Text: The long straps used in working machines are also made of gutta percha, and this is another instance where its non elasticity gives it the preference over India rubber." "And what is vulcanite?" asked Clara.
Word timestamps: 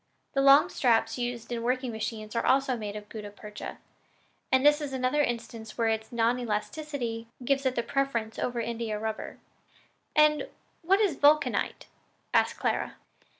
The 0.33 0.41
long 0.41 0.67
straps 0.69 1.19
used 1.19 1.51
in 1.51 1.61
working 1.61 1.91
machines 1.91 2.35
are 2.35 2.43
also 2.43 2.75
made 2.75 2.95
of 2.95 3.07
gutta 3.07 3.29
percha, 3.29 3.77
and 4.51 4.65
this 4.65 4.81
is 4.81 4.93
another 4.93 5.21
instance 5.21 5.77
where 5.77 5.89
its 5.89 6.11
non 6.11 6.39
elasticity 6.39 7.27
gives 7.45 7.67
it 7.67 7.75
the 7.75 7.83
preference 7.83 8.39
over 8.39 8.59
India 8.59 8.97
rubber." 8.97 9.37
"And 10.15 10.49
what 10.81 10.99
is 11.01 11.15
vulcanite?" 11.17 11.85
asked 12.33 12.57
Clara. 12.57 12.95